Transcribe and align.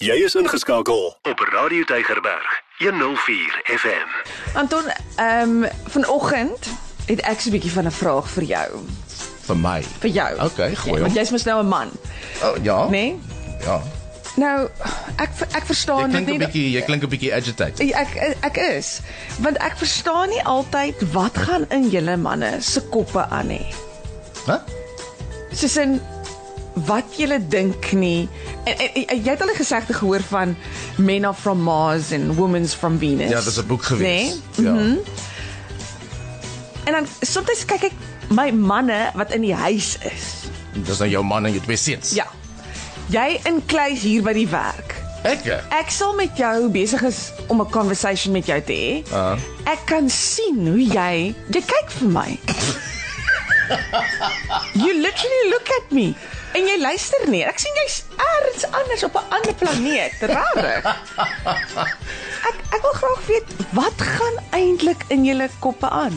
Jy 0.00 0.14
is 0.24 0.34
ingeskakel 0.34 1.12
op 1.28 1.40
Radio 1.52 1.84
Tygerberg 1.84 2.48
104 2.78 3.60
FM. 3.64 4.08
Anton, 4.56 4.84
ehm 5.16 5.62
um, 5.64 5.66
vanoggend 5.92 6.68
het 7.06 7.20
ek 7.20 7.40
so 7.40 7.48
'n 7.48 7.52
bietjie 7.52 7.72
van 7.72 7.84
'n 7.86 7.92
vraag 7.92 8.28
vir 8.28 8.42
jou. 8.42 8.68
vir 9.46 9.56
my. 9.56 9.82
Vir 10.00 10.10
jou. 10.10 10.32
Okay, 10.44 10.74
gooi 10.74 10.92
hom. 10.92 11.00
Want 11.02 11.14
jy's 11.14 11.30
mos 11.30 11.44
nou 11.44 11.60
'n 11.62 11.68
man, 11.68 11.90
Oh, 12.42 12.56
ja. 12.62 12.88
Nee? 12.88 13.18
Ja. 13.60 13.82
Nou, 14.36 14.68
ek 15.16 15.30
ek 15.52 15.64
verstaan 15.66 16.10
dit 16.10 16.24
klink 16.24 16.28
'n 16.28 16.30
nie. 16.30 16.38
bietjie 16.38 16.70
jy 16.72 16.82
klink 16.82 17.02
'n 17.02 17.08
bietjie 17.08 17.34
agitated. 17.34 17.92
Ek 17.92 18.36
ek 18.40 18.56
is, 18.56 19.00
want 19.38 19.56
ek 19.56 19.76
verstaan 19.76 20.28
nie 20.28 20.42
altyd 20.44 21.12
wat 21.12 21.36
gaan 21.38 21.66
in 21.68 21.90
julle 21.90 22.16
manne 22.16 22.56
se 22.60 22.80
koppe 22.88 23.26
aan 23.28 23.46
nie. 23.46 23.66
Hæ? 24.46 24.56
Soos 25.52 25.76
in 25.76 26.00
wat 26.86 27.04
julle 27.16 27.46
dink 27.48 27.92
nie. 27.92 28.28
En, 28.64 28.78
en, 28.78 29.06
en 29.06 29.22
jy 29.22 29.30
het 29.30 29.40
al 29.42 29.48
'n 29.50 29.56
gesegde 29.56 29.92
gehoor 29.94 30.20
van 30.22 30.56
men 30.96 31.24
are 31.24 31.34
from 31.34 31.62
Mars 31.62 32.12
and 32.12 32.34
women's 32.36 32.74
from 32.74 32.98
Venus. 32.98 33.30
Ja, 33.30 33.40
dis 33.40 33.56
'n 33.58 33.66
boek 33.66 33.82
gewees. 33.82 34.34
Nee? 34.56 34.66
Ja. 34.66 34.96
En 36.84 36.92
dan 36.92 37.06
soms 37.20 37.64
kyk 37.64 37.82
ek 37.82 37.92
my 38.28 38.50
manne 38.50 39.10
wat 39.14 39.32
in 39.32 39.40
die 39.40 39.54
huis 39.54 39.96
is. 40.00 40.40
Dis 40.86 40.98
nou 40.98 41.10
jou 41.10 41.24
man 41.24 41.44
en 41.46 41.52
jou 41.52 41.62
twee 41.62 41.76
seuns. 41.76 42.10
Ja. 42.14 42.26
Jy 43.10 43.40
in 43.44 43.62
kluis 43.66 44.00
hier 44.06 44.22
by 44.22 44.32
die 44.32 44.48
werk. 44.48 44.94
Ek. 45.22 45.44
eh, 45.44 45.58
Ek 45.78 45.90
sal 45.90 46.14
met 46.14 46.36
jou 46.36 46.68
besig 46.70 47.02
is 47.02 47.32
om 47.48 47.60
'n 47.60 47.70
conversation 47.70 48.32
met 48.32 48.46
jou 48.46 48.60
te 48.62 48.72
hê. 48.72 49.12
Ah. 49.12 49.36
Ek 49.64 49.78
kan 49.86 50.08
sien 50.10 50.66
hoe 50.66 50.84
jy 50.86 51.34
jy 51.50 51.62
kyk 51.66 51.90
vir 51.90 52.08
my. 52.08 52.38
you 54.74 54.92
literally 55.00 55.50
look 55.50 55.68
at 55.78 55.92
me. 55.92 56.14
En 56.52 56.66
jy 56.66 56.76
luister 56.80 57.28
nie. 57.30 57.42
Ek 57.46 57.58
sien 57.62 57.76
jy's 57.84 58.00
ergens 58.16 58.64
anders 58.70 59.04
op 59.06 59.14
'n 59.20 59.34
ander 59.36 59.54
planeet. 59.54 60.18
Rarig. 60.20 60.86
Ek 62.48 62.56
ek 62.70 62.82
wil 62.82 62.96
graag 63.02 63.26
weet 63.26 63.48
wat 63.70 64.00
gaan 64.00 64.36
eintlik 64.50 65.04
in 65.08 65.24
julle 65.24 65.48
koppe 65.58 65.88
aan? 65.88 66.16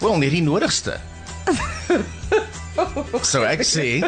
Wel, 0.00 0.16
nie 0.16 0.30
die 0.30 0.42
nodigste. 0.42 1.00
so 3.32 3.42
ek 3.42 3.62
sê 3.66 4.00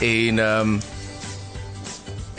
en 0.00 0.38
ehm 0.38 0.60
um, 0.60 0.80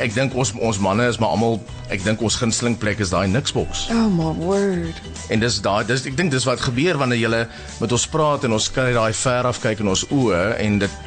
ek 0.02 0.14
dink 0.14 0.34
ons 0.34 0.52
ons 0.58 0.80
manne 0.82 1.06
is 1.08 1.20
maar 1.22 1.38
almal 1.38 1.62
ek 1.92 2.04
dink 2.06 2.22
ons 2.24 2.38
gunsteling 2.40 2.78
plek 2.80 3.02
is 3.04 3.12
daai 3.12 3.28
niksboks. 3.28 3.86
Oh 3.92 4.08
my 4.12 4.32
word. 4.40 5.00
En 5.34 5.42
dis 5.44 5.60
daai 5.64 5.84
dis 5.88 6.06
ek 6.08 6.18
dink 6.18 6.32
dis 6.32 6.46
wat 6.48 6.64
gebeur 6.64 7.00
wanneer 7.02 7.20
jy 7.20 7.46
met 7.82 7.96
ons 7.98 8.06
praat 8.12 8.48
en 8.48 8.56
ons 8.58 8.68
kan 8.72 8.88
net 8.88 8.96
daai 8.96 9.14
ver 9.14 9.50
af 9.50 9.60
kyk 9.64 9.84
in 9.84 9.92
ons 9.92 10.06
oë 10.10 10.44
en 10.64 10.80
dit 10.86 11.00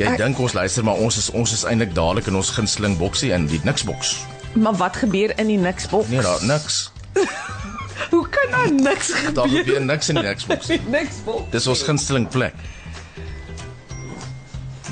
jy 0.00 0.14
dink 0.16 0.38
ons 0.40 0.54
luister 0.56 0.86
maar 0.86 1.00
ons 1.02 1.18
is 1.20 1.28
ons 1.36 1.52
is 1.52 1.64
eintlik 1.68 1.92
dadelik 1.96 2.30
in 2.30 2.38
ons 2.40 2.52
gunsteling 2.56 2.96
boksie 3.00 3.34
in 3.36 3.48
die 3.50 3.60
niksboks. 3.66 4.20
Maar 4.54 4.78
wat 4.80 4.96
gebeur 5.02 5.34
in 5.38 5.50
die 5.52 5.58
niksboks? 5.60 6.08
Nee, 6.10 6.22
daar 6.22 6.42
niks. 6.46 6.90
Hoe 8.12 8.24
kan 8.28 8.54
daar 8.54 8.72
niks 8.72 9.12
gebeur? 9.12 9.34
Daar 9.34 9.48
gebeur 9.48 9.84
niks 9.84 10.08
in 10.08 10.18
die 10.18 10.24
niksboks. 10.24 10.70
Die 10.72 10.80
niksboks. 10.90 11.50
Dis 11.52 11.66
ons 11.70 11.82
gunsteling 11.86 12.28
plek. 12.32 12.54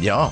Ja. 0.03 0.29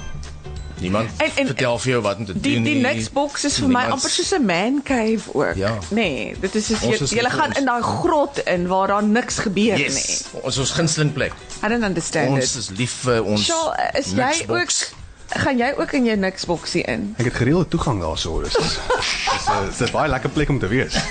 Niemand 0.80 1.08
En- 1.16 1.30
en- 1.36 1.46
vertel 1.46 1.78
vir 1.78 1.90
jou 1.90 2.02
wat 2.02 2.16
om 2.18 2.24
te 2.24 2.32
Die 2.40 2.54
doen. 2.54 2.62
die 2.64 2.74
nie. 2.74 2.82
niksboks 2.82 3.44
is 3.44 3.58
vir 3.58 3.68
my 3.68 3.84
amper 3.84 4.10
soos 4.10 4.32
'n 4.36 4.44
man 4.44 4.82
cave 4.82 5.20
ook. 5.32 5.54
Ja. 5.56 5.78
Nee, 5.90 6.34
dit 6.40 6.54
is 6.54 6.66
soos 6.66 6.82
Ons 6.82 7.10
jy, 7.10 7.16
jy 7.22 7.30
gaan 7.30 7.48
ons. 7.48 7.58
in 7.58 7.64
daai 7.64 7.82
grot 7.82 8.38
in 8.38 8.66
waar 8.66 8.86
daar 8.88 9.02
niks 9.04 9.38
gebeur 9.38 9.78
Yes. 9.78 9.94
nie. 10.32 10.40
Ons 10.42 10.58
ons 10.58 10.70
gunsteling 10.70 11.12
plek. 11.12 11.32
I 11.64 11.68
don't 11.68 11.82
understand 11.84 12.28
Ons 12.28 12.52
it. 12.52 12.56
is 12.60 12.68
lief 12.76 12.90
vir 12.92 13.24
ons. 13.24 13.44
Shaal, 13.44 13.74
is 13.94 14.06
jy 14.12 14.20
ook 14.20 14.26
niksboks. 14.26 14.92
Gaan 15.28 15.58
jy 15.58 15.72
ook 15.78 15.92
in 15.92 16.04
jou 16.04 16.16
niksboksie 16.16 16.82
in? 16.86 17.14
Ek 17.18 17.24
het 17.30 17.34
gereelde 17.34 17.68
toegang 17.68 18.00
daarso, 18.00 18.42
dis 18.42 18.56
dis 18.56 19.88
'n 19.88 19.92
baie 19.92 20.08
lekker 20.10 20.30
plek 20.30 20.48
om 20.48 20.58
te 20.58 20.68
wees. 20.68 20.94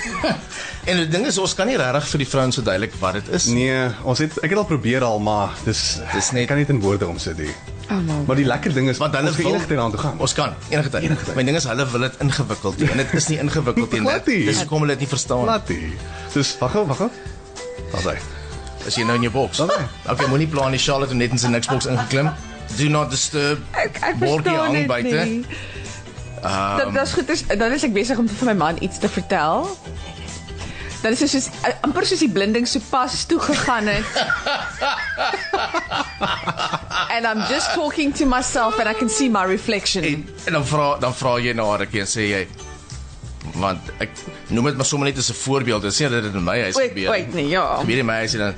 En 0.86 0.96
die 0.96 1.08
ding 1.10 1.24
is 1.26 1.34
ons 1.38 1.50
kan 1.54 1.66
nie 1.66 1.74
regtig 1.76 2.04
vir 2.08 2.18
die 2.18 2.26
vrouens 2.30 2.54
verduidelik 2.54 2.92
wat 3.00 3.12
dit 3.18 3.28
is. 3.34 3.46
Nee, 3.50 3.88
ons 4.06 4.18
het 4.22 4.36
ek 4.38 4.50
het 4.50 4.58
al 4.58 4.64
probeer 4.64 5.02
al, 5.02 5.18
maar 5.18 5.50
dis 5.64 5.98
Dis 6.12 6.30
net- 6.30 6.42
ek 6.42 6.48
kan 6.48 6.56
nie 6.56 6.66
in 6.68 6.78
woorde 6.80 7.06
omsit 7.10 7.36
nie. 7.38 7.50
Oh 7.90 7.98
man. 8.06 8.22
Maar 8.26 8.36
die 8.36 8.44
lekker 8.46 8.72
ding 8.74 8.88
is 8.88 8.98
Want 8.98 9.14
hulle 9.16 9.32
wil 9.32 9.46
enige 9.46 9.66
tyd 9.66 9.76
daartoe 9.78 9.98
gaan. 9.98 10.18
Ons 10.18 10.32
kan 10.34 10.54
enige 10.70 10.90
tyd. 10.90 11.02
Enige 11.02 11.24
tyd. 11.24 11.34
My 11.34 11.42
ding 11.42 11.56
is 11.56 11.64
hulle 11.64 11.86
wil 11.90 12.00
dit 12.00 12.14
ingewikkeld 12.22 12.80
hê 12.80 12.90
en 12.90 12.96
dit 13.02 13.12
is 13.14 13.28
nie 13.28 13.38
ingewikkeld 13.38 13.92
nie. 13.92 14.00
Nie. 14.00 14.44
Dis 14.46 14.58
hoekom 14.62 14.80
hulle 14.80 14.92
dit 14.94 15.00
nie 15.00 15.08
verstaan. 15.08 15.44
Latie. 15.44 15.92
Dis 16.34 16.54
wag 16.60 16.70
gou, 16.70 16.86
wag 16.86 16.96
gou. 16.96 17.10
Daar's 17.92 18.04
hy. 18.04 18.16
As 18.86 18.94
jy 18.94 19.02
nou 19.04 19.16
in 19.16 19.22
jou 19.26 19.32
boks. 19.32 19.60
Okay. 19.66 19.84
Okay, 20.06 20.26
moenie 20.30 20.46
plan 20.46 20.70
die 20.70 20.78
Charlotte 20.78 21.10
het 21.10 21.18
net 21.18 21.30
in 21.34 21.38
sy 21.38 21.48
niksboks 21.50 21.86
ingeklim. 21.90 22.30
Do 22.76 22.88
not 22.88 23.10
disturb. 23.10 23.58
Ek 23.72 23.96
ek 24.02 24.18
Bordjie 24.20 24.52
verstaan 24.52 24.64
hang 24.64 24.74
dit 24.76 24.86
buite. 24.86 25.24
nie. 25.24 25.46
Dat 26.42 26.92
dit 26.92 27.02
is 27.02 27.12
goed 27.12 27.28
is 27.28 27.46
dan 27.46 27.72
is 27.72 27.82
ek 27.86 27.92
besig 27.96 28.18
om 28.18 28.28
vir 28.28 28.46
my 28.52 28.56
man 28.64 28.76
iets 28.84 28.98
te 28.98 29.08
vertel. 29.08 29.70
Dan 31.02 31.12
is 31.12 31.18
dit 31.22 31.30
soos 31.30 31.48
eh, 31.62 31.72
amper 31.86 32.06
soos 32.06 32.18
die 32.24 32.30
blinding 32.32 32.66
so 32.68 32.80
pas 32.90 33.24
toe 33.26 33.38
gegaan 33.40 33.86
het. 33.86 34.04
and 37.14 37.26
I'm 37.26 37.42
just 37.48 37.72
talking 37.74 38.12
to 38.14 38.26
myself 38.26 38.78
and 38.78 38.88
I 38.88 38.94
can 38.94 39.08
see 39.08 39.28
my 39.28 39.44
reflection. 39.44 40.04
En, 40.04 40.28
en 40.44 40.52
dan 40.52 40.66
vra 40.66 40.96
dan 41.00 41.14
vra 41.14 41.36
jy 41.40 41.52
na 41.56 41.64
haar 41.70 41.86
ek 41.86 41.94
en 42.02 42.08
sê 42.10 42.28
jy 42.30 42.46
want 43.62 43.92
ek 44.02 44.10
noem 44.50 44.72
dit 44.72 44.76
maar 44.80 44.88
sommer 44.88 45.08
net 45.08 45.18
as 45.22 45.30
'n 45.30 45.38
voorbeeld. 45.38 45.82
Dis 45.82 45.98
nie 46.00 46.08
dat 46.10 46.22
dit 46.28 46.34
in 46.34 46.44
my 46.44 46.58
huis 46.60 46.76
gebeur. 46.76 47.08
wait, 47.10 47.34
nee, 47.34 47.48
ja. 47.48 47.76
Gebeur 47.80 47.98
in 47.98 48.06
my 48.06 48.18
huis 48.24 48.34
en 48.34 48.38
dan 48.38 48.54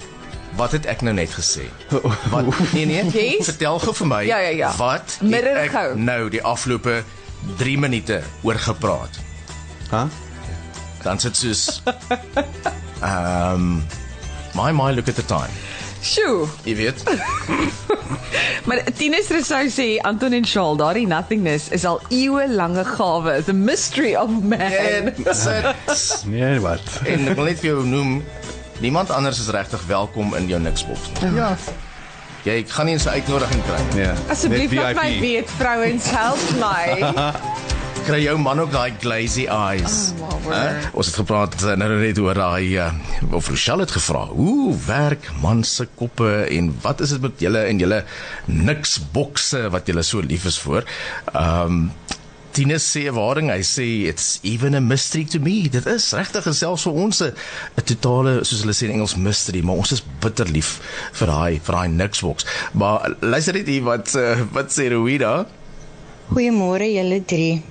wat 0.59 0.73
het 0.75 0.87
ek 0.91 1.03
nou 1.07 1.15
net 1.15 1.31
gesê? 1.31 1.69
Wat 2.35 2.49
nee 2.75 2.85
nee, 2.87 3.05
Yes? 3.15 3.47
vertel 3.53 3.79
gou 3.85 3.95
vir 4.03 4.09
my. 4.11 4.23
Ja, 4.27 4.39
ja, 4.43 4.51
ja. 4.59 4.71
Wat 4.79 5.19
het 5.23 5.47
ek 5.55 5.71
gou. 5.77 5.87
nou 5.99 6.29
die 6.35 6.43
afgelope 6.43 7.01
3 7.61 7.79
minute 7.79 8.21
oor 8.43 8.59
gepraat? 8.59 9.21
Hæ? 9.93 10.07
Dan 11.07 11.21
sit 11.23 11.37
soos 11.39 11.63
ehm 13.07 13.55
um, 13.55 13.83
my 14.59 14.73
my 14.75 14.91
look 14.93 15.09
at 15.09 15.15
the 15.15 15.25
time. 15.31 15.53
Sjoe. 16.03 16.47
Jy 16.67 16.75
weet. 16.79 17.03
Maar 18.69 18.83
Tinus 18.97 19.29
Rousseau 19.33 19.69
sê 19.73 19.87
Anton 20.05 20.33
en 20.37 20.45
Shaal, 20.47 20.77
daardie 20.77 21.07
nothingness 21.09 21.69
is 21.73 21.85
al 21.89 22.01
eeue 22.13 22.45
lange 22.53 22.85
gawe, 22.85 23.39
the 23.47 23.53
mystery 23.57 24.15
of 24.15 24.29
man. 24.43 24.61
En 24.61 25.15
sit 25.35 26.25
Nee, 26.29 26.59
wat? 26.61 26.85
en 27.05 27.29
ek 27.33 27.37
wil 27.39 27.49
net 27.49 27.61
vir 27.63 27.71
jou 27.71 27.85
noem 27.89 28.19
niemand 28.81 29.11
anders 29.11 29.41
is 29.41 29.49
regtig 29.49 29.87
welkom 29.87 30.35
in 30.35 30.49
jou 30.49 30.61
niksboks 30.61 31.11
nie. 31.21 31.35
Ja. 31.35 31.57
Jy 32.47 32.65
gaan 32.69 32.87
nie 32.87 32.95
eens 32.95 33.05
'n 33.05 33.09
uitnodiging 33.19 33.63
kry. 33.65 33.81
Nee. 33.95 34.13
Asseblief 34.31 34.71
net 34.71 34.83
laat 34.83 34.95
my 35.03 35.21
weet 35.21 35.51
vrouens 35.51 36.11
help 36.11 36.41
my. 36.61 37.05
Kry 38.09 38.23
jou 38.23 38.39
man 38.39 38.61
ook 38.61 38.71
daai 38.73 38.93
glazy 39.01 39.45
eyes. 39.47 40.13
Oh. 40.21 40.29
Hè? 40.49 40.89
Ons 40.93 41.07
het 41.11 41.19
gepraat 41.21 41.57
eh, 41.63 41.75
nou 41.77 41.89
net 42.01 42.19
oor 42.19 42.35
daai 42.35 42.79
uh, 42.79 42.87
of 43.37 43.49
Rochelle 43.49 43.85
het 43.85 43.91
gevra, 43.91 44.25
hoe 44.33 44.77
werk 44.87 45.29
man 45.43 45.65
se 45.65 45.85
koppe 45.95 46.47
en 46.49 46.71
wat 46.81 47.01
is 47.01 47.13
dit 47.17 47.21
met 47.21 47.41
julle 47.41 47.67
en 47.69 47.79
julle 47.79 48.05
niks 48.47 48.97
bokse 49.13 49.69
wat 49.75 49.87
julle 49.87 50.03
so 50.03 50.25
lief 50.25 50.45
is 50.49 50.59
vir? 50.59 50.89
Ehm 51.35 51.67
um, 51.67 51.91
Tinus 52.53 52.85
sê 52.85 53.07
'n 53.09 53.15
waarding, 53.15 53.51
hy 53.51 53.63
sê 53.63 53.87
it's 54.09 54.41
even 54.43 54.75
a 54.75 54.81
mystery 54.81 55.25
to 55.25 55.39
me. 55.39 55.69
Dit 55.69 55.87
is 55.87 56.13
regtig 56.13 56.49
selfs 56.55 56.85
vir 56.87 56.95
ons 57.05 57.21
'n 57.23 57.33
totale 57.85 58.45
soos 58.45 58.63
hulle 58.63 58.75
sê 58.75 58.89
in 58.89 58.95
Engels 58.97 59.17
mystery, 59.17 59.61
maar 59.63 59.77
ons 59.77 59.93
is 59.93 60.03
bitter 60.21 60.49
lief 60.49 60.81
vir 61.13 61.29
daai 61.29 61.61
vir 61.61 61.75
daai 61.75 61.89
niks 61.89 62.21
boks. 62.21 62.45
Maar 62.73 63.17
luister 63.21 63.55
net 63.55 63.67
hier 63.67 63.85
wat 63.85 64.15
uh, 64.17 64.41
wat 64.53 64.73
sê 64.73 64.89
Rowida? 64.89 65.47
Goeiemôre 66.33 66.89
julle 66.93 67.21
drie. 67.25 67.63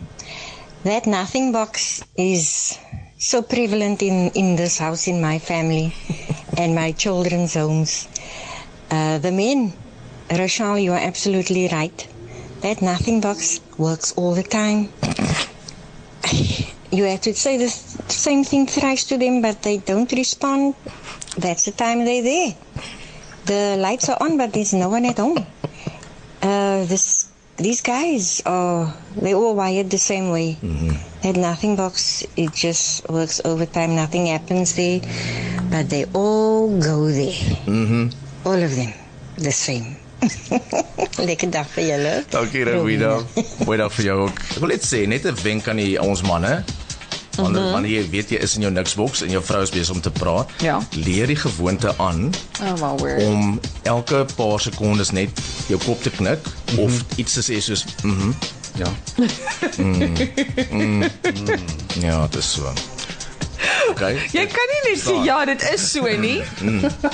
That 0.84 1.06
nothing 1.06 1.52
box 1.52 2.02
is 2.16 2.78
so 3.18 3.42
prevalent 3.42 4.02
in 4.02 4.32
in 4.34 4.56
this 4.56 4.78
house 4.78 5.08
in 5.08 5.22
my 5.22 5.40
family 5.40 5.92
and 6.58 6.76
my 6.76 6.94
children's 6.94 7.54
homes. 7.56 8.08
Uh 8.90 9.18
the 9.18 9.32
men, 9.32 9.74
Rochelle, 10.30 10.80
you 10.80 10.94
are 10.94 11.04
absolutely 11.12 11.68
right. 11.68 12.08
That 12.62 12.82
nothing 12.82 13.22
box 13.22 13.60
works 13.78 14.14
all 14.18 14.34
the 14.34 14.44
time. 14.44 14.90
You 16.92 17.04
have 17.04 17.22
to 17.22 17.34
say 17.34 17.58
the 17.58 17.70
same 17.70 18.44
thing 18.44 18.66
thrice 18.66 19.04
to 19.06 19.18
them, 19.18 19.42
but 19.42 19.62
they 19.62 19.78
don't 19.78 20.12
respond. 20.12 20.76
That's 21.38 21.66
the 21.66 21.72
time 21.72 22.06
they're 22.06 22.24
there. 22.24 22.56
The 23.46 23.78
lights 23.78 24.10
are 24.10 24.18
on, 24.20 24.38
but 24.38 24.54
there's 24.54 24.74
no 24.74 24.90
one 24.90 25.06
at 25.06 25.18
home. 25.18 25.38
Uh, 26.42 26.86
this 26.86 27.30
these 27.58 27.82
guys 27.82 28.42
are 28.46 28.94
they 29.16 29.34
all 29.34 29.56
wired 29.56 29.90
the 29.90 29.98
same 29.98 30.30
way. 30.30 30.58
That 31.24 31.36
nothing 31.36 31.76
box 31.76 32.24
it 32.36 32.54
just 32.54 33.10
works 33.10 33.42
overtime. 33.44 33.96
Nothing 33.96 34.28
happens 34.28 34.76
there, 34.76 35.02
but 35.70 35.90
they 35.90 36.06
all 36.14 36.70
go 36.80 37.08
there. 37.08 37.36
All 38.46 38.62
of 38.62 38.76
them 38.76 38.94
the 39.38 39.52
same. 39.52 39.98
Lekker 41.28 41.50
dag 41.52 41.68
vir 41.76 41.84
julle. 41.84 42.14
Dankie 42.30 42.64
Rowida. 42.68 43.18
Goeie 43.64 43.78
dag 43.78 43.94
vir 43.94 44.06
jou 44.06 44.18
ook. 44.28 44.42
Ek 44.56 44.60
wil 44.64 44.74
net 44.74 44.86
sê 44.86 45.06
net 45.08 45.26
'n 45.26 45.36
wenk 45.44 45.68
aan 45.68 45.82
die 45.82 46.02
ons 46.02 46.22
manne. 46.22 46.64
Wanneer 47.38 47.62
mm 47.62 47.66
-hmm. 47.66 47.72
wanneer 47.72 47.92
jy 48.02 48.10
weet 48.10 48.30
jy 48.30 48.38
is 48.42 48.56
in 48.56 48.62
jou 48.62 48.72
niksboks 48.74 49.22
en 49.22 49.30
jou 49.30 49.44
vrou 49.44 49.62
is 49.64 49.70
besig 49.70 49.96
om 49.96 50.02
te 50.02 50.12
praat, 50.12 50.50
Ja. 50.62 50.82
leer 50.92 51.28
die 51.28 51.36
gewoonte 51.36 51.94
aan 51.98 52.34
Oh 52.62 52.98
om 53.30 53.60
elke 53.84 54.26
paar 54.36 54.60
sekondes 54.60 55.12
net 55.12 55.30
jou 55.68 55.80
kop 55.86 56.02
te 56.02 56.10
knik 56.10 56.40
mm 56.42 56.76
-hmm. 56.76 56.80
of 56.80 56.92
iets 57.16 57.34
te 57.34 57.42
sê 57.42 57.60
soos 57.62 57.86
mhm 58.04 58.34
mm 59.78 61.02
Ja. 61.02 61.08
Ja, 62.00 62.28
dis 62.28 62.52
so. 62.52 62.97
Okay. 63.98 64.20
Jy 64.38 64.44
kan 64.54 64.68
nie 64.72 64.82
net 64.92 65.00
sê 65.02 65.14
ja, 65.26 65.38
dit 65.50 65.64
is 65.74 65.86
so 65.92 66.06
nie. 66.22 66.44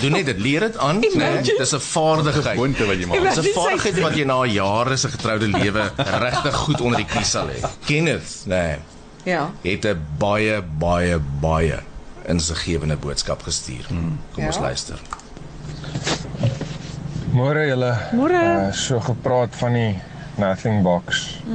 Doen 0.02 0.12
net 0.12 0.26
dit 0.28 0.40
leer 0.44 0.66
dit 0.68 0.78
aan, 0.78 1.00
né? 1.00 1.08
Imagine- 1.16 1.58
Dis 1.64 1.72
'n 1.74 1.80
vaardigheid. 1.80 2.58
Gewoonte 2.58 2.86
wat 2.90 2.98
jy 3.00 3.06
maak. 3.08 3.24
Dis 3.24 3.40
'n 3.40 3.54
vaardigheid 3.56 4.00
wat 4.04 4.16
jy 4.20 4.26
na 4.28 4.44
jare 4.46 4.98
se 4.98 5.08
getroude 5.16 5.48
lewe 5.48 5.86
regtig 5.96 6.56
goed 6.68 6.82
onder 6.82 6.98
die 7.00 7.08
knie 7.08 7.24
sal 7.26 7.48
hê. 7.48 7.64
Kenneth, 7.88 8.44
né? 8.52 8.80
Ja. 9.24 9.52
Het 9.64 9.86
'n 9.86 10.00
baie 10.20 10.62
baie 10.62 11.20
baie 11.42 11.80
insiggewende 12.28 12.96
boodskap 12.96 13.42
gestuur. 13.44 13.86
Kom 14.36 14.46
ons 14.46 14.56
Ja. 14.56 14.62
luister. 14.62 15.00
Môre 17.34 17.68
julle. 17.68 17.94
Môre. 18.14 18.42
Uh, 18.68 18.74
so 18.74 19.00
gepraat 19.00 19.56
van 19.58 19.74
die 19.74 20.00
nothing 20.38 20.84
box. 20.84 21.40
Ja, 21.48 21.54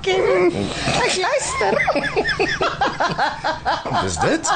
ken. 0.00 0.52
Ek 1.02 1.16
luister. 1.20 1.72
Dis 4.02 4.18
dit? 4.18 4.52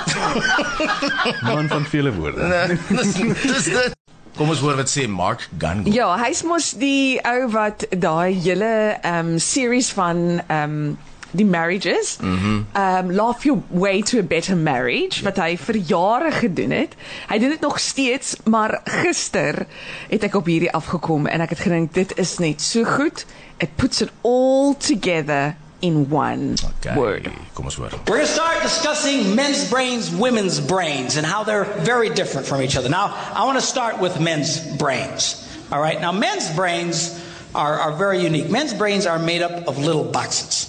Man 1.42 1.68
van 1.68 1.84
vele 1.84 2.12
woorde. 2.14 2.76
dis 2.88 3.12
dis 3.42 3.64
dit. 3.64 3.96
Kom 4.36 4.48
ons 4.48 4.60
hoor 4.64 4.78
wat 4.78 4.88
sê 4.88 5.04
Mark 5.10 5.48
Gunn. 5.60 5.84
Ja, 5.92 6.14
hy's 6.22 6.42
mos 6.48 6.70
die 6.80 7.20
ou 7.28 7.50
wat 7.52 7.84
daai 7.90 8.32
hele 8.40 8.96
ehm 9.02 9.34
um, 9.34 9.38
series 9.38 9.90
van 9.92 10.40
ehm 10.46 10.76
um, 10.80 10.98
die 11.30 11.44
marriages. 11.44 12.16
Mhm. 12.20 12.66
Um 12.74 13.10
Laugh 13.10 13.44
Your 13.44 13.62
Way 13.68 14.02
to 14.02 14.18
a 14.18 14.22
Better 14.22 14.56
Marriage 14.56 15.22
wat 15.22 15.36
hy 15.36 15.56
vir 15.56 15.76
jare 15.76 16.30
gedoen 16.32 16.70
het. 16.70 16.94
Hy 17.28 17.38
doen 17.38 17.48
dit 17.54 17.60
nog 17.60 17.78
steeds, 17.80 18.36
maar 18.44 18.80
gister 18.84 19.66
het 20.08 20.22
ek 20.24 20.34
op 20.34 20.46
hierdie 20.46 20.72
afgekom 20.72 21.26
en 21.26 21.40
ek 21.40 21.50
het 21.56 21.58
gedink 21.66 21.94
dit 21.94 22.16
is 22.18 22.38
net 22.38 22.60
so 22.62 22.84
goed. 22.84 23.24
It 23.58 23.76
puts 23.76 24.00
it 24.00 24.10
all 24.22 24.74
together 24.78 25.56
in 25.80 26.06
one 26.10 26.54
Okay. 26.80 26.94
word. 26.94 27.28
Kom 27.54 27.64
ons 27.64 27.74
hoor. 27.76 27.88
We're 28.06 28.16
going 28.16 28.26
to 28.26 28.32
start 28.32 28.62
discussing 28.62 29.34
men's 29.34 29.68
brains, 29.68 30.10
women's 30.10 30.60
brains, 30.60 31.16
and 31.16 31.26
how 31.26 31.42
they're 31.44 31.66
very 31.84 32.10
different 32.10 32.46
from 32.46 32.60
each 32.60 32.76
other. 32.76 32.88
Now, 32.90 33.14
I 33.34 33.44
want 33.44 33.58
to 33.58 33.64
start 33.64 33.98
with 33.98 34.18
men's 34.20 34.60
brains. 34.76 35.36
All 35.72 35.80
right. 35.80 36.00
Now, 36.00 36.12
men's 36.12 36.50
brains 36.54 37.18
are, 37.54 37.78
are 37.80 37.92
very 37.96 38.22
unique. 38.24 38.50
Men's 38.50 38.74
brains 38.74 39.06
are 39.06 39.18
made 39.18 39.40
up 39.42 39.68
of 39.68 39.78
little 39.78 40.04
boxes. 40.04 40.59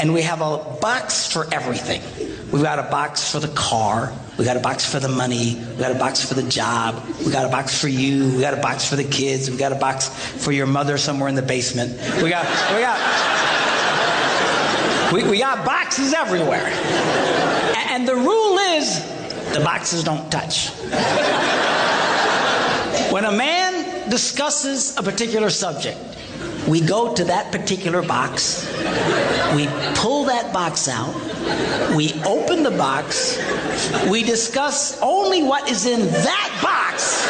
And 0.00 0.14
we 0.14 0.22
have 0.22 0.40
a 0.40 0.56
box 0.80 1.30
for 1.30 1.46
everything. 1.52 2.00
We've 2.50 2.62
got 2.62 2.78
a 2.78 2.90
box 2.90 3.30
for 3.30 3.38
the 3.38 3.48
car. 3.48 4.12
We 4.38 4.44
got 4.46 4.56
a 4.56 4.60
box 4.60 4.90
for 4.90 4.98
the 4.98 5.08
money. 5.10 5.56
We 5.56 5.76
got 5.76 5.92
a 5.92 5.98
box 5.98 6.24
for 6.26 6.32
the 6.34 6.42
job. 6.48 7.04
We 7.24 7.30
got 7.30 7.44
a 7.44 7.50
box 7.50 7.78
for 7.78 7.88
you. 7.88 8.32
We 8.34 8.40
got 8.40 8.54
a 8.54 8.60
box 8.62 8.88
for 8.88 8.96
the 8.96 9.04
kids. 9.04 9.50
We 9.50 9.58
got 9.58 9.72
a 9.72 9.76
box 9.76 10.08
for 10.08 10.52
your 10.52 10.66
mother 10.66 10.96
somewhere 10.96 11.28
in 11.28 11.34
the 11.34 11.42
basement. 11.42 11.92
We 12.22 12.30
got, 12.30 12.46
we 12.74 12.80
got, 12.80 12.98
we, 15.12 15.22
we 15.30 15.38
got 15.38 15.66
boxes 15.66 16.14
everywhere. 16.14 16.66
A- 16.66 17.92
And 17.92 18.08
the 18.08 18.16
rule 18.16 18.56
is 18.58 19.00
the 19.52 19.60
boxes 19.62 20.02
don't 20.02 20.30
touch. 20.32 20.70
When 23.12 23.24
a 23.26 23.32
man 23.32 24.08
discusses 24.08 24.96
a 24.96 25.02
particular 25.02 25.50
subject, 25.50 25.98
we 26.70 26.80
go 26.80 27.12
to 27.14 27.24
that 27.24 27.50
particular 27.50 28.00
box, 28.00 28.64
we 29.56 29.66
pull 29.96 30.24
that 30.26 30.52
box 30.52 30.86
out, 30.88 31.12
we 31.96 32.12
open 32.22 32.62
the 32.62 32.70
box, 32.70 33.36
we 34.08 34.22
discuss 34.22 34.96
only 35.02 35.42
what 35.42 35.68
is 35.68 35.84
in 35.84 36.00
that 36.00 36.60
box. 36.62 37.26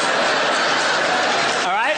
All 1.64 1.72
right? 1.72 1.96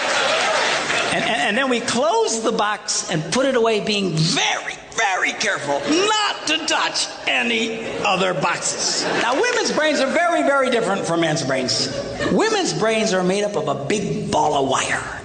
And, 1.15 1.25
and, 1.25 1.43
and 1.49 1.59
then 1.59 1.69
we 1.69 1.81
close 1.81 2.43
the 2.43 2.53
box 2.53 3.11
and 3.11 3.21
put 3.33 3.45
it 3.45 3.57
away, 3.57 3.85
being 3.85 4.13
very, 4.13 4.75
very 4.93 5.33
careful 5.33 5.81
not 5.91 6.47
to 6.47 6.65
touch 6.67 7.09
any 7.27 7.85
other 8.03 8.35
boxes. 8.35 9.03
Now, 9.21 9.35
women's 9.35 9.73
brains 9.73 9.99
are 9.99 10.13
very, 10.13 10.43
very 10.43 10.71
different 10.71 11.05
from 11.05 11.23
men's 11.23 11.45
brains. 11.45 11.89
Women's 12.31 12.73
brains 12.73 13.13
are 13.13 13.25
made 13.25 13.43
up 13.43 13.57
of 13.57 13.67
a 13.67 13.85
big 13.87 14.31
ball 14.31 14.63
of 14.63 14.69
wire. 14.71 15.19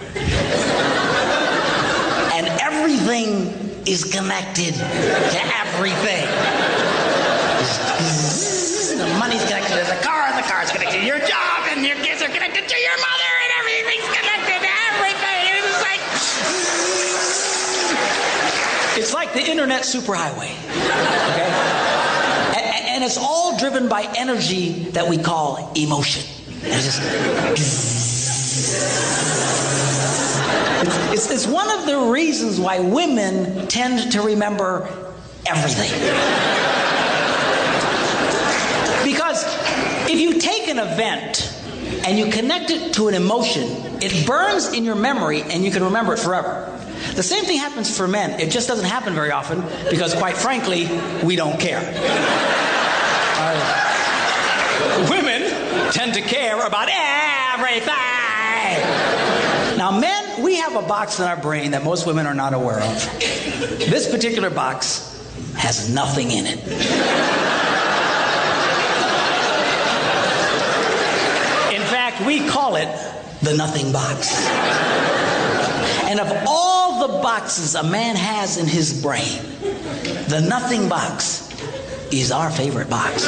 And 2.37 2.45
everything 2.61 3.49
is 3.87 4.03
connected 4.03 4.75
to 4.75 5.41
everything. 5.57 6.21
The 8.97 9.09
money's 9.17 9.43
connected 9.45 9.73
to 9.73 9.85
the 9.89 9.97
car, 10.05 10.29
and 10.29 10.37
the 10.37 10.47
car's 10.47 10.69
connected 10.71 10.99
to 10.99 11.05
your 11.05 11.17
job, 11.17 11.65
and 11.71 11.83
your 11.83 11.95
kids 11.97 12.21
are 12.21 12.29
connected 12.29 12.69
to 12.69 12.77
your 12.77 12.97
mother, 13.01 13.31
and 13.41 13.51
everything's 13.57 14.05
connected 14.13 14.59
to 14.61 14.69
everything. 14.85 15.49
It's 15.65 15.81
like 15.81 16.01
it's 18.97 19.13
like 19.15 19.33
the 19.33 19.49
internet 19.49 19.81
superhighway. 19.81 20.53
Okay? 21.33 21.49
And, 22.55 22.85
and 22.87 23.03
it's 23.03 23.17
all 23.17 23.57
driven 23.57 23.89
by 23.89 24.03
energy 24.15 24.89
that 24.91 25.09
we 25.09 25.17
call 25.17 25.71
emotion. 25.75 26.23
It's 26.61 26.85
just 26.85 27.01
it's, 30.81 31.13
it's, 31.13 31.31
it's 31.31 31.47
one 31.47 31.69
of 31.79 31.85
the 31.85 31.99
reasons 32.11 32.59
why 32.59 32.79
women 32.79 33.67
tend 33.67 34.11
to 34.11 34.21
remember 34.21 34.83
everything. 35.45 35.91
Because 39.03 39.43
if 40.09 40.19
you 40.19 40.39
take 40.39 40.67
an 40.67 40.79
event 40.79 41.53
and 42.05 42.17
you 42.17 42.31
connect 42.31 42.69
it 42.69 42.93
to 42.95 43.07
an 43.07 43.13
emotion, 43.13 43.63
it 44.01 44.27
burns 44.27 44.73
in 44.73 44.83
your 44.83 44.95
memory 44.95 45.41
and 45.41 45.63
you 45.63 45.71
can 45.71 45.83
remember 45.83 46.13
it 46.13 46.19
forever. 46.19 46.73
The 47.15 47.23
same 47.23 47.45
thing 47.45 47.57
happens 47.57 47.95
for 47.95 48.07
men. 48.07 48.39
It 48.39 48.51
just 48.51 48.67
doesn't 48.67 48.85
happen 48.85 49.13
very 49.13 49.31
often 49.31 49.63
because, 49.89 50.13
quite 50.13 50.35
frankly, 50.37 50.87
we 51.23 51.35
don't 51.35 51.59
care. 51.59 51.81
Uh, 53.39 55.07
women 55.09 55.91
tend 55.91 56.13
to 56.15 56.21
care 56.21 56.65
about 56.65 56.89
everything. 56.91 58.16
Now, 59.89 59.97
men, 59.97 60.43
we 60.43 60.57
have 60.57 60.75
a 60.75 60.81
box 60.81 61.17
in 61.21 61.25
our 61.25 61.37
brain 61.37 61.71
that 61.71 61.85
most 61.85 62.05
women 62.05 62.25
are 62.25 62.33
not 62.33 62.53
aware 62.53 62.81
of. 62.81 63.19
This 63.79 64.11
particular 64.11 64.49
box 64.49 65.17
has 65.55 65.89
nothing 65.89 66.29
in 66.29 66.45
it. 66.45 66.59
In 71.73 71.81
fact, 71.87 72.19
we 72.25 72.45
call 72.49 72.75
it 72.75 72.89
the 73.41 73.55
nothing 73.55 73.93
box. 73.93 74.45
And 76.03 76.19
of 76.19 76.33
all 76.45 77.07
the 77.07 77.13
boxes 77.23 77.75
a 77.75 77.83
man 77.83 78.17
has 78.17 78.57
in 78.57 78.67
his 78.67 79.01
brain, 79.01 79.39
the 80.27 80.45
nothing 80.49 80.89
box 80.89 81.49
is 82.11 82.33
our 82.33 82.51
favorite 82.51 82.89
box. 82.89 83.23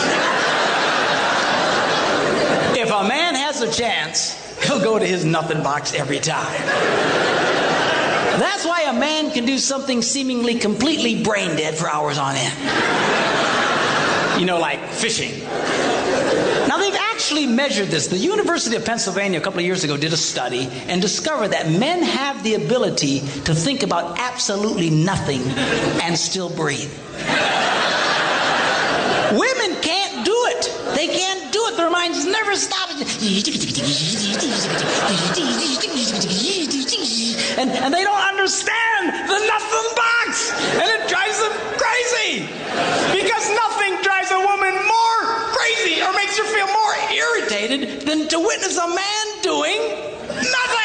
If 2.77 2.91
a 2.91 3.07
man 3.07 3.35
has 3.35 3.61
a 3.61 3.71
chance, 3.71 4.38
he'll 4.63 4.81
go 4.81 4.99
to 4.99 5.05
his 5.05 5.25
nothing 5.25 5.63
box 5.63 5.93
every 5.93 6.19
time. 6.19 6.61
That's 8.39 8.65
why 8.65 8.83
a 8.83 8.93
man 8.93 9.31
can 9.31 9.45
do 9.45 9.57
something 9.57 10.01
seemingly 10.01 10.55
completely 10.55 11.21
brain 11.23 11.57
dead 11.57 11.75
for 11.75 11.89
hours 11.89 12.17
on 12.17 12.35
end. 12.35 14.39
You 14.39 14.45
know, 14.45 14.59
like 14.59 14.79
fishing. 14.89 15.45
Now, 16.69 16.77
they've 16.77 16.95
actually 16.95 17.47
measured 17.47 17.89
this. 17.89 18.07
The 18.07 18.17
University 18.17 18.77
of 18.77 18.85
Pennsylvania 18.85 19.39
a 19.39 19.43
couple 19.43 19.59
of 19.59 19.65
years 19.65 19.83
ago 19.83 19.97
did 19.97 20.13
a 20.13 20.17
study 20.17 20.69
and 20.87 21.01
discovered 21.01 21.49
that 21.49 21.69
men 21.69 22.01
have 22.03 22.41
the 22.43 22.53
ability 22.53 23.19
to 23.19 23.53
think 23.53 23.83
about 23.83 24.19
absolutely 24.19 24.89
nothing 24.89 25.41
and 26.01 26.17
still 26.17 26.49
breathe. 26.49 26.89
Women 29.31 29.79
can't 29.81 30.25
do 30.25 30.33
it. 30.47 30.95
They 30.95 31.07
can't 31.07 31.28
Their 31.99 32.07
minds 32.07 32.25
never 32.25 32.55
stop. 32.55 32.89
And, 32.91 33.01
and 37.71 37.93
they 37.93 38.03
don't 38.05 38.21
understand 38.21 39.27
the 39.27 39.39
nothing 39.47 39.89
box. 39.99 40.53
And 40.79 40.87
it 40.95 41.09
drives 41.09 41.39
them 41.41 41.51
crazy. 41.75 42.47
Because 43.11 43.51
nothing 43.51 44.01
drives 44.01 44.31
a 44.31 44.39
woman 44.39 44.75
more 44.87 45.19
crazy 45.51 46.01
or 46.01 46.13
makes 46.13 46.37
her 46.37 46.45
feel 46.45 46.67
more 46.67 46.95
irritated 47.11 48.07
than 48.07 48.29
to 48.29 48.39
witness 48.39 48.77
a 48.77 48.87
man 48.87 49.41
doing 49.41 49.81
nothing. 50.29 50.78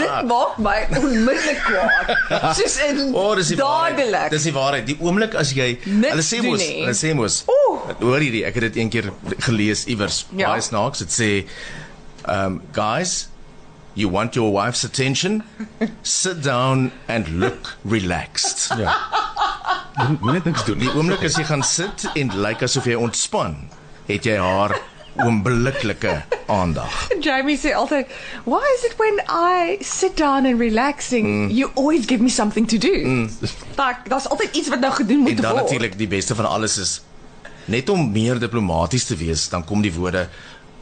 Dit 0.00 0.28
maak 0.28 0.58
my 0.62 0.76
onmiddellik 0.98 1.62
kwaad. 1.64 2.12
Soos 2.58 2.76
in 2.86 3.00
oh, 3.14 3.32
dis 3.38 3.52
dadelik. 3.58 4.30
Dis 4.34 4.46
die 4.48 4.54
waarheid. 4.54 4.86
Die 4.88 4.96
oomblik 5.00 5.34
as 5.38 5.52
jy 5.56 5.72
Niks 5.84 6.12
hulle 6.12 6.26
sê 6.26 6.42
mos, 6.44 6.64
hulle 6.66 6.96
sê 6.98 7.14
mos. 7.18 7.40
Hoor 8.00 8.22
hierdie, 8.22 8.44
ek 8.48 8.60
het 8.60 8.68
dit 8.70 8.80
een 8.82 8.92
keer 8.92 9.10
gelees 9.46 9.86
iewers. 9.90 10.24
Ja. 10.36 10.52
Baie 10.52 10.64
snaaks. 10.64 11.04
Dit 11.04 11.14
sê 11.16 11.30
um 12.30 12.60
guys, 12.76 13.28
you 13.94 14.10
want 14.12 14.34
your 14.38 14.52
wife's 14.54 14.84
attention? 14.84 15.42
Sit 16.02 16.42
down 16.46 16.90
and 17.08 17.28
look 17.40 17.74
relaxed. 17.84 18.68
Ja. 18.78 18.94
Moenie 20.20 20.40
niks 20.44 20.64
doen. 20.64 20.78
Die 20.80 20.90
oomblik 20.94 21.24
as 21.26 21.36
jy 21.40 21.44
gaan 21.48 21.64
sit 21.66 22.06
en 22.14 22.32
lyk 22.40 22.62
asof 22.64 22.86
jy 22.88 22.96
ontspan, 22.96 23.56
het 24.08 24.26
jy 24.28 24.38
haar 24.40 24.76
oombliklike 25.16 26.22
aandag. 26.46 27.08
Jamie 27.20 27.58
sê 27.58 27.72
altyd, 27.74 28.06
"Why 28.44 28.62
is 28.78 28.84
it 28.90 28.94
when 28.96 29.20
I 29.28 29.76
sit 29.80 30.16
down 30.16 30.46
and 30.46 30.58
relaxing, 30.60 31.26
mm. 31.26 31.50
you 31.50 31.70
always 31.74 32.06
give 32.06 32.22
me 32.22 32.28
something 32.28 32.66
to 32.68 32.78
do?" 32.78 32.92
Mm. 33.04 33.30
Daar 33.74 34.00
daar's 34.08 34.28
altyd 34.28 34.56
iets 34.56 34.68
wat 34.68 34.80
nou 34.80 34.92
gedoen 34.92 35.18
moet 35.18 35.28
En 35.30 35.36
dan 35.36 35.50
word. 35.52 35.62
natuurlik 35.62 35.98
die 35.98 36.08
beste 36.08 36.34
van 36.34 36.46
alles 36.48 36.78
is 36.78 37.02
net 37.64 37.88
om 37.88 38.10
meer 38.12 38.38
diplomaties 38.38 39.04
te 39.04 39.16
wees, 39.16 39.48
dan 39.48 39.64
kom 39.64 39.80
die 39.82 39.92
woorde 39.94 40.28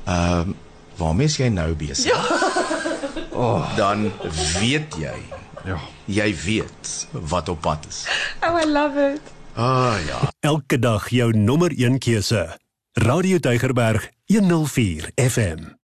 ehm 0.04 0.48
uh, 0.48 0.54
waarmee 0.96 1.26
is 1.26 1.36
jy 1.36 1.48
nou 1.48 1.72
besig? 1.74 2.04
Ja. 2.12 2.22
Oh, 3.38 3.76
dan 3.76 4.12
weet 4.60 4.94
jy, 4.98 5.14
Ja. 5.64 5.78
jy 6.04 6.34
weet 6.44 7.06
wat 7.12 7.48
op 7.48 7.60
pad 7.60 7.86
is. 7.88 8.04
Oh, 8.42 8.60
I 8.60 8.66
love 8.66 9.12
it. 9.14 9.20
Ah 9.54 9.94
ja. 10.06 10.32
Elke 10.40 10.78
dag 10.78 11.08
jou 11.08 11.36
nommer 11.36 11.70
1 11.76 11.98
keuse. 11.98 12.58
Radio 12.92 13.38
Deugerberg 13.38 14.10
104 14.30 15.10
FM. 15.16 15.77